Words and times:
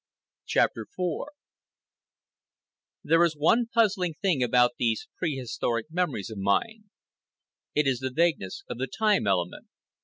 CHAPTER 0.47 0.81
IV 0.97 1.25
There 3.03 3.23
is 3.23 3.35
one 3.37 3.67
puzzling 3.71 4.15
thing 4.19 4.41
about 4.41 4.71
these 4.79 5.07
prehistoric 5.15 5.91
memories 5.91 6.31
of 6.31 6.39
mine. 6.39 6.85
It 7.75 7.85
is 7.85 7.99
the 7.99 8.09
vagueness 8.09 8.63
of 8.67 8.79
the 8.79 8.87
time 8.87 9.27
element. 9.27 9.67